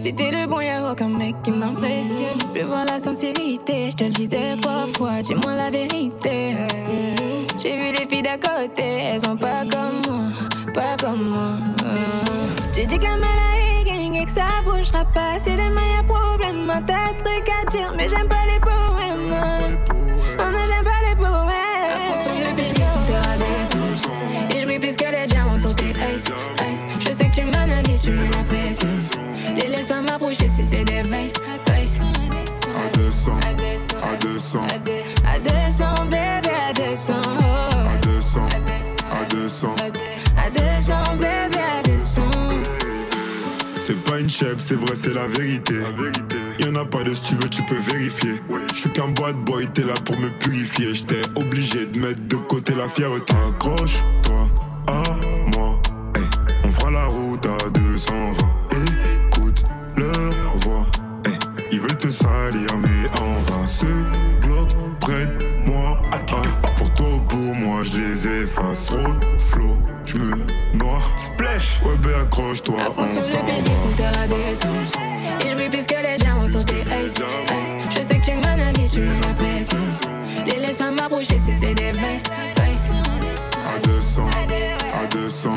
[0.00, 2.38] Si t'es le bon, y'a aucun mec qui m'impressionne.
[2.54, 5.20] Je veux voir la sincérité, je te le dis deux, trois fois.
[5.22, 6.56] Dis-moi la vérité.
[7.62, 11.56] J'ai vu les filles d'à côté, elles sont pas comme moi, pas comme moi.
[12.72, 15.38] Tu dis que la et que ça bougera pas.
[15.38, 19.89] Si demain y'a problème, tas de trucs à dire, mais j'aime pas les poèmes.
[29.90, 31.34] Pas m'approcher si c'est des vices,
[31.74, 32.00] vices.
[32.00, 33.32] À 200,
[34.00, 34.60] à 200,
[35.26, 36.22] À 200, bébé,
[36.68, 37.14] à 200.
[37.26, 37.76] oh.
[37.92, 38.48] à 200,
[39.10, 39.74] à 200.
[40.36, 42.22] À 200, bébé, à 200.
[43.84, 45.74] C'est pas une chèvre, c'est vrai, c'est la vérité.
[46.60, 48.40] Y'en a pas de si tu veux, tu peux vérifier.
[48.72, 50.94] Je suis qu'un bad boy, t'es là pour me purifier.
[50.94, 53.34] J'étais obligé de mettre de côté la fierté.
[53.48, 54.48] Accroche-toi
[54.86, 55.02] à
[55.56, 55.80] moi.
[56.14, 56.22] Hey,
[56.62, 58.59] on fera la route à 220.
[61.72, 63.66] Ils veulent te salir, mais en vain.
[63.66, 63.86] Ce
[64.40, 64.68] globe
[65.00, 66.00] près de moi.
[66.12, 66.18] Ah,
[66.76, 68.86] pour toi ou pour moi, je les efface.
[68.86, 68.98] Trop
[69.38, 70.30] flow, je me
[70.74, 71.00] noie.
[71.16, 72.76] Splash, ouais, ben accroche-toi.
[72.80, 76.64] À fond on sur le compteur à des Et je plus que les diamants sur
[76.64, 77.74] tes ice, ice.
[77.96, 79.78] Je sais que tu m'analyses, tu mets la pression.
[80.46, 82.24] Les laisse pas m'approcher si c'est des vices,
[82.62, 82.90] vices.
[83.66, 84.24] À 200,
[84.92, 85.56] à 200, À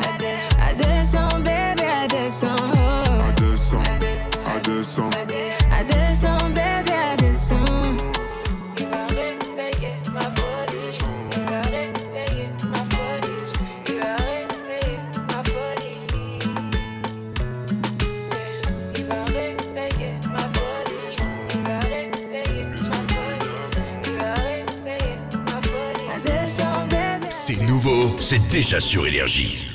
[28.38, 29.68] déjà sur Énergie.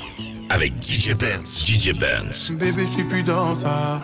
[0.48, 1.64] Avec DJ Benz.
[1.64, 2.52] DJ Benz.
[2.52, 4.02] Bébé, je suis plus dans ça.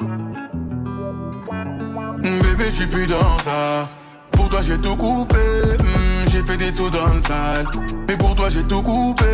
[2.22, 3.88] Bébé, je suis plus dans ça.
[4.32, 5.36] Pour toi, j'ai tout coupé.
[5.80, 7.66] Hmm, j'ai fait des sous dans le sale.
[8.08, 9.24] Mais pour toi, j'ai tout coupé.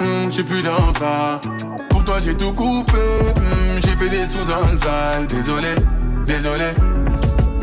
[0.00, 1.40] Hmm, suis plus dans ça.
[1.88, 2.92] Pour toi, j'ai tout coupé.
[3.36, 5.26] Hmm, j'ai fait des sous dans le sale.
[5.26, 5.74] Désolé,
[6.26, 6.70] désolé.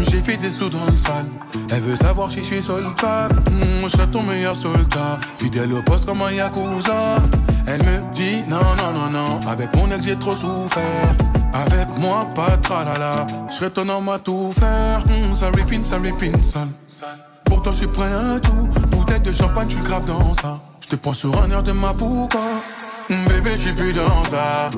[0.09, 1.25] J'ai fait des sous dans le sale.
[1.71, 3.27] Elle veut savoir si je suis soldat.
[3.51, 5.19] Hmm, je serai ton meilleur soldat.
[5.37, 7.17] Fidèle au poste comme un yakuza.
[7.65, 9.39] Elle me dit non, non, non, non.
[9.49, 11.15] Avec mon ex, j'ai trop souffert.
[11.53, 13.25] Avec moi, pas tralala.
[13.49, 14.99] Je serai ton homme à tout faire.
[15.05, 16.69] Hmm, ça ripine, ça ripine, sale.
[17.45, 18.67] Pour toi, je suis prêt à tout.
[18.91, 20.59] Bouteille de champagne, tu grave dans ça.
[20.81, 22.39] Je te prends sur un air de ma pouca.
[23.09, 24.69] Hmm, Bébé, je suis plus dans ça.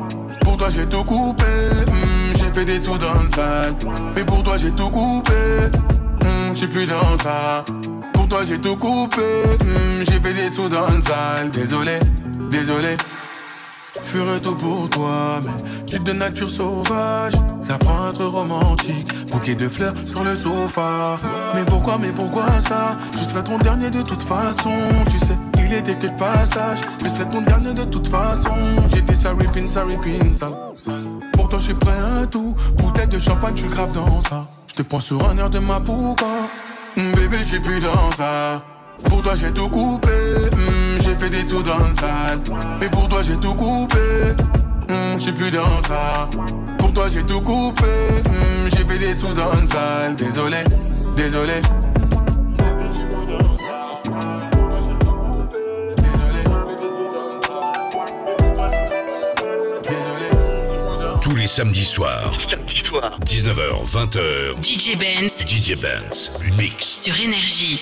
[0.41, 1.43] Pour toi, j'ai tout coupé.
[2.60, 3.74] J'ai fait des sous dans le sale.
[4.18, 5.32] Mais pour toi, j'ai tout coupé.
[5.32, 7.64] Hmm, je suis plus dans ça.
[8.12, 9.22] Pour toi, j'ai tout coupé.
[9.64, 11.51] Hmm, j'ai fait des sous dans le sale.
[11.53, 11.99] Désolé,
[12.51, 12.97] désolé.
[14.03, 17.34] Je ferai tout pour toi, mais tu de nature sauvage.
[17.62, 21.18] Ça prend à être romantique, bouquet de fleurs sur le sofa.
[21.55, 22.97] Mais pourquoi, mais pourquoi ça?
[23.14, 24.74] Je serai ton dernier de toute façon,
[25.10, 25.38] tu sais.
[25.60, 28.49] Il était que de passage, mais serai ton dernier de toute façon.
[28.89, 30.51] Dit ça ripin, ça ripin, ça.
[31.60, 31.91] Je suis prêt
[32.32, 32.55] tout.
[32.78, 34.47] Bouteille de champagne, tu graves dans ça.
[34.68, 36.26] Je te prends sur un air de ma pouca.
[36.95, 38.64] Bébé, je suis plus dans ça.
[39.05, 42.41] Pour toi j'ai tout coupé, hmm, j'ai fait des sous dans le sale.
[42.80, 43.97] Mais pour toi j'ai tout coupé,
[45.16, 46.30] je suis plus dans ça.
[46.78, 47.88] Pour toi j'ai tout coupé,
[48.76, 50.16] j'ai fait des sous dans une salle.
[50.16, 50.64] Désolé,
[51.16, 51.62] désolé.
[61.50, 62.32] Samedis soirs.
[63.26, 64.62] 19h, 20h.
[64.62, 65.43] DJ Benz.
[65.47, 66.32] DJ Benz.
[66.60, 66.86] Mix.
[66.86, 67.82] Sur Énergie.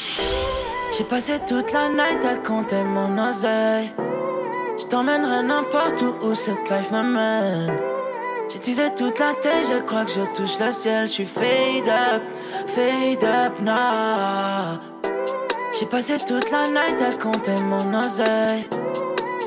[0.97, 3.91] J'ai passé toute la night à compter mon oseille.
[4.79, 7.77] Je t'emmènerai n'importe où où cette life m'amène.
[8.49, 11.05] J'ai teasé toute la tête, je crois que je touche le ciel.
[11.05, 12.23] Je suis fade up,
[12.67, 14.79] fade up now.
[15.77, 18.65] J'ai passé toute la night à compter mon oseille.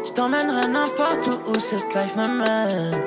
[0.07, 3.01] Je t'emmènerai n'importe où où cette life m'amène.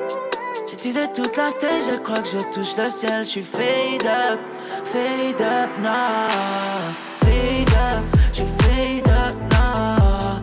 [0.84, 3.24] J'ai teasé toute la tête, je crois que je touche le ciel.
[3.24, 4.38] Je suis fade up,
[4.84, 6.28] fade up now.
[7.20, 8.04] Fade up,
[8.34, 10.40] je fade up now.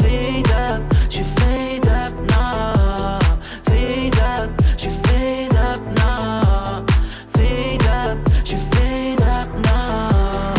[0.00, 3.20] Fade up, je fade up now.
[3.66, 6.84] Fade up, je fade up now.
[7.28, 10.54] Fade up, je fade up now.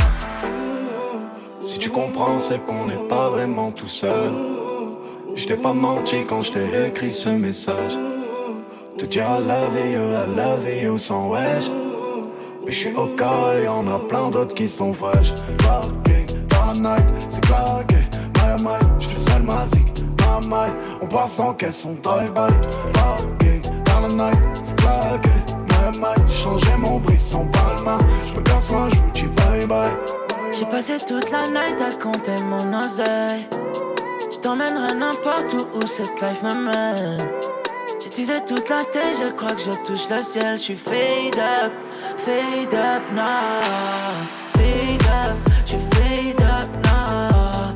[1.60, 4.32] Si tu comprends, c'est qu'on n'est pas vraiment tout seul.
[5.36, 8.15] Je t'ai pas menti quand je t'ai écrit ce message.
[8.98, 11.70] Te dire I love you, I love you sans wesh.
[12.64, 15.34] Mais je suis au cas et y'en a plein d'autres qui sont fraîches.
[15.58, 17.98] Parking, night, c'est claqué.
[18.36, 20.70] My, my, je seul ma zik, my, my.
[21.02, 22.54] On passe en caisse, on drive-by.
[22.94, 25.30] Parking, night, c'est claqué.
[25.68, 27.98] My, my, j'ai changé mon brisson palma.
[28.26, 29.92] Je me casse moi, je vous dis bye bye.
[30.58, 33.46] J'ai passé toute la night à compter mon oseille.
[34.32, 37.45] Je t'emmènerai n'importe où où cette life m'amène.
[38.16, 40.58] Teasé toute la tête, je crois que je touche le ciel.
[40.58, 41.74] Je suis fade up,
[42.16, 43.60] fade up now.
[44.54, 47.74] Fade up, je suis fade up now.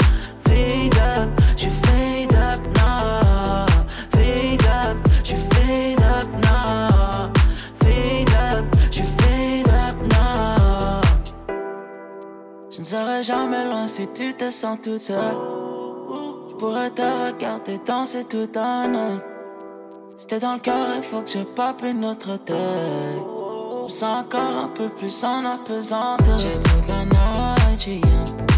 [0.48, 3.66] Fade up, je suis fade up now.
[4.12, 7.34] Fade up, je suis fade up now.
[7.76, 11.02] Fade up, je suis fade up now.
[12.72, 15.18] Je ne serai jamais loin si tu te sens toute seule.
[15.18, 19.29] Je pourrais te regarder danser tout un night.
[20.28, 22.56] T'es dans le cœur, il faut que je pape une autre tête.
[22.56, 26.38] Je me sens encore un peu plus en apesanteur.
[26.38, 28.04] J'ai toute la night.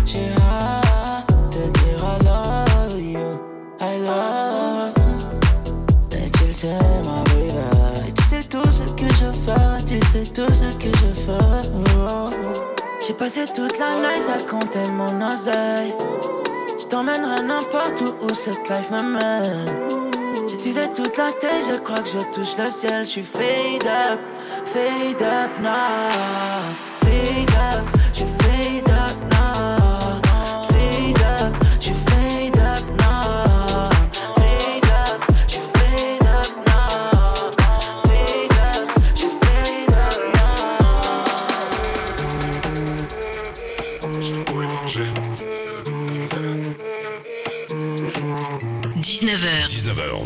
[0.05, 3.39] J'ai hâte de dire I love you.
[3.79, 4.93] I love.
[6.17, 8.07] Et tu le sais, ma baby.
[8.07, 9.85] Et tu sais tout ce que je fais.
[9.85, 11.69] Tu sais tout ce que je fais.
[13.07, 15.93] J'ai passé toute la night à compter mon oseille.
[16.79, 20.10] Je t'emmènerai n'importe où où cette life m'amène.
[20.73, 23.03] La tête, je crois que je touche le ciel.
[23.03, 24.19] Je suis fade up,
[24.65, 26.09] fade up now.
[27.01, 28.00] Fade up,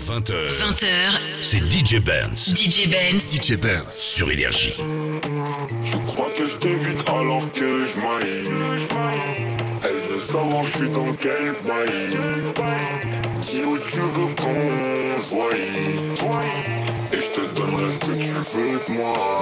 [0.06, 0.34] 20h.
[0.49, 0.86] 20h.
[1.41, 2.53] C'est DJ Benz.
[2.56, 3.34] DJ Benz.
[3.34, 4.76] DJ Benz sur Énergie.
[5.84, 8.88] Je crois que je t'évite alors que je maille.
[9.84, 12.20] Elle veut savoir je suis dans quel bail.
[13.41, 15.49] Dis où tu veux qu'on se voie.
[17.12, 19.34] Et je te donnerai ce que tu veux de moi.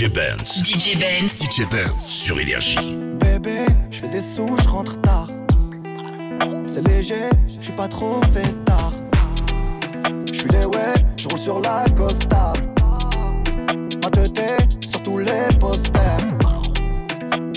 [0.00, 0.62] DJ Benz.
[0.64, 1.42] DJ Benz.
[1.42, 2.96] DJ Benz sur Énergie.
[3.20, 5.28] Bébé, je fais des sous, je rentre tard.
[6.66, 7.28] C'est léger,
[7.58, 8.94] je suis pas trop fait tard.
[10.26, 12.54] Je suis les ouais, je roule sur la Costa.
[14.02, 14.40] Ma tête
[14.88, 16.28] sur tous les posters.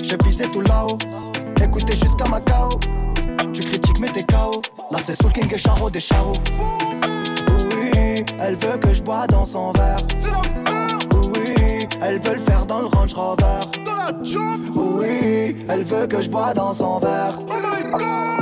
[0.03, 0.97] J'ai visé tout là-haut,
[1.63, 2.77] écoutez jusqu'à Macao.
[3.53, 4.61] Tu critiques mais t'es KO.
[4.91, 6.33] Là c'est Soul King et Charo des Charo.
[7.69, 10.03] Oui, elle veut que je bois dans son verre.
[12.05, 13.61] Elle veut le faire dans le Range Rover.
[14.75, 17.39] Oui, elle veut que je bois dans son verre.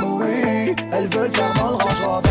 [0.02, 2.28] Oui, elle veut le faire dans le Range Rover.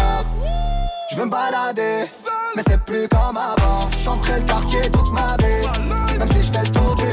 [1.10, 2.08] Je veux me balader,
[2.56, 3.90] mais c'est plus comme avant.
[3.98, 7.11] Chanterai le quartier toute ma vie, même si je fais le tour du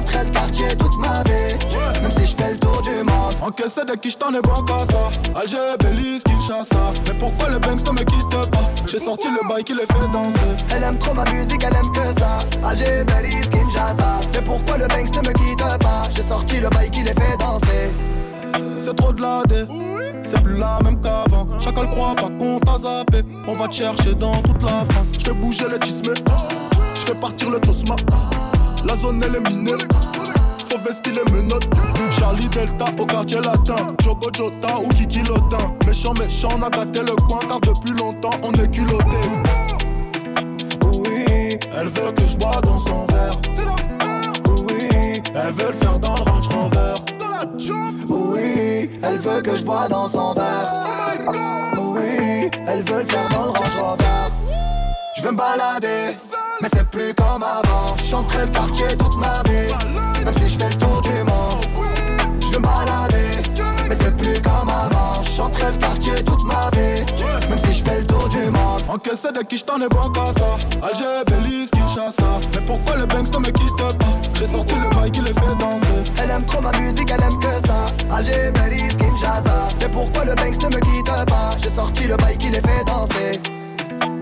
[0.00, 3.34] Chanterai le quartier toute ma vie, même si je fais le tour du monde.
[3.42, 5.38] Encaissé de qui j't'en ai bon qu'à ça.
[5.38, 8.70] Alger, Belize, Kinshasa Mais pourquoi le Banks ne me quitte pas?
[8.86, 10.64] J'ai sorti le bail qui les fait danser.
[10.74, 12.38] Elle aime trop ma musique, elle aime que ça.
[12.66, 14.20] Alger, Belize, Kinshasa.
[14.32, 16.02] Mais pourquoi le Banks ne me quitte pas?
[16.10, 17.92] J'ai sorti le bail qui les fait danser.
[18.78, 19.66] C'est trop de la dé
[20.22, 21.46] C'est plus la même qu'avant.
[21.60, 23.22] Chacun le croit pas qu'on t'a zappé.
[23.46, 25.10] On va te chercher dans toute la France.
[25.18, 26.14] Je fais bouger les tismes
[26.94, 27.96] Je fais partir le tosma
[28.84, 29.72] La zone elle est minée.
[30.68, 31.68] Faut vestir les menottes.
[32.18, 33.86] Charlie Delta au quartier latin.
[34.02, 35.74] Jogo Jota ou Kiki Lotin.
[35.86, 39.04] Méchant méchant on a gâté le coin Car depuis longtemps on est culotté.
[40.84, 43.36] Oui, elle veut que je bois dans son verre.
[44.46, 46.94] Oui, elle veut le faire dans le Range Rover.
[48.08, 51.26] Oui, elle veut que je bois dans son verre.
[51.78, 54.04] Oui, elle veut le faire dans le Range Rover.
[55.16, 56.16] Je veux me balader,
[56.60, 57.96] mais c'est plus comme avant.
[57.96, 59.72] Chanterai le quartier toute ma vie,
[60.24, 61.64] même si je fais le tour du monde.
[62.40, 63.42] Je veux balader,
[63.88, 65.22] mais c'est plus comme avant.
[65.22, 67.04] Chanterai le quartier toute ma vie,
[67.48, 68.82] même si je fais le tour du monde.
[68.88, 73.32] Encaissé de qui j't'en ai bon qu'à ça Alger, Belize, Kinshasa Mais pourquoi le Banks
[73.32, 74.20] ne me quitte pas?
[74.34, 77.38] J'ai sorti le bail qui les fait danser Elle aime trop ma musique, elle aime
[77.38, 77.84] que ça.
[78.12, 79.68] Alger, Belize, Kinshasa.
[79.80, 81.50] Mais pourquoi le Banks ne me quitte pas?
[81.58, 83.40] J'ai sorti le bail qui les fait danser.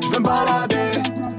[0.02, 1.02] Je veux me balader,